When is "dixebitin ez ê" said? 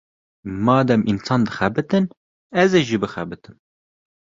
1.45-2.81